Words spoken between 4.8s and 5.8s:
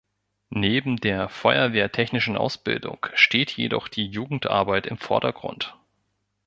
im Vordergrund.